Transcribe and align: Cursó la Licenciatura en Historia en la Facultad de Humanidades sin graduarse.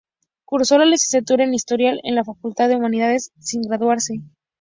Cursó 0.45 0.79
la 0.79 0.85
Licenciatura 0.85 1.43
en 1.43 1.53
Historia 1.53 1.93
en 2.03 2.15
la 2.15 2.23
Facultad 2.23 2.67
de 2.69 2.75
Humanidades 2.75 3.33
sin 3.37 3.61
graduarse. 3.61 4.15